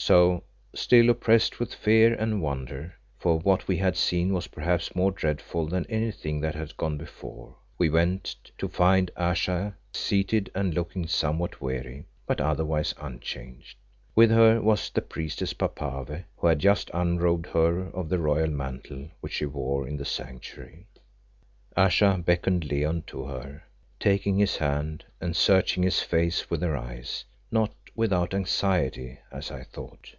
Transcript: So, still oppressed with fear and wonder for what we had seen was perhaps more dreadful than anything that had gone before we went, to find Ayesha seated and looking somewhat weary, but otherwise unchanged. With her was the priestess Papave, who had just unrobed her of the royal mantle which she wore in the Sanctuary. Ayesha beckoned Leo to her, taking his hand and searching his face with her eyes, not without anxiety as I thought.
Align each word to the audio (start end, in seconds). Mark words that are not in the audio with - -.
So, 0.00 0.44
still 0.76 1.10
oppressed 1.10 1.58
with 1.58 1.74
fear 1.74 2.14
and 2.14 2.40
wonder 2.40 2.94
for 3.18 3.40
what 3.40 3.66
we 3.66 3.78
had 3.78 3.96
seen 3.96 4.32
was 4.32 4.46
perhaps 4.46 4.94
more 4.94 5.10
dreadful 5.10 5.66
than 5.66 5.84
anything 5.86 6.40
that 6.42 6.54
had 6.54 6.76
gone 6.76 6.96
before 6.96 7.56
we 7.78 7.90
went, 7.90 8.36
to 8.58 8.68
find 8.68 9.10
Ayesha 9.16 9.76
seated 9.92 10.52
and 10.54 10.72
looking 10.72 11.08
somewhat 11.08 11.60
weary, 11.60 12.06
but 12.26 12.40
otherwise 12.40 12.94
unchanged. 13.00 13.76
With 14.14 14.30
her 14.30 14.60
was 14.62 14.88
the 14.88 15.02
priestess 15.02 15.52
Papave, 15.52 16.22
who 16.36 16.46
had 16.46 16.60
just 16.60 16.90
unrobed 16.94 17.46
her 17.46 17.88
of 17.90 18.08
the 18.08 18.20
royal 18.20 18.50
mantle 18.50 19.08
which 19.20 19.32
she 19.34 19.46
wore 19.46 19.86
in 19.88 19.96
the 19.96 20.04
Sanctuary. 20.06 20.86
Ayesha 21.76 22.22
beckoned 22.24 22.64
Leo 22.66 23.00
to 23.08 23.24
her, 23.24 23.64
taking 23.98 24.38
his 24.38 24.56
hand 24.58 25.04
and 25.20 25.34
searching 25.36 25.82
his 25.82 25.98
face 26.00 26.48
with 26.48 26.62
her 26.62 26.76
eyes, 26.76 27.24
not 27.50 27.72
without 27.96 28.32
anxiety 28.32 29.18
as 29.32 29.50
I 29.50 29.64
thought. 29.64 30.14